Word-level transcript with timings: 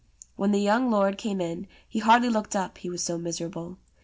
When 0.35 0.49
the 0.49 0.59
young 0.59 0.89
lord 0.89 1.19
came 1.19 1.39
in 1.39 1.67
he 1.87 1.99
hardly 1.99 2.29
looked 2.29 2.55
up, 2.55 2.79
he 2.79 2.89
was 2.89 3.03
so 3.03 3.19
miserable. 3.19 3.77